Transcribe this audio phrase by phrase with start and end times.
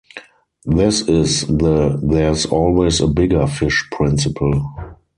[0.65, 4.65] This is the There’s-always-a-bigger-fish principle.